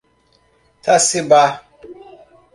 [0.83, 1.41] Taciba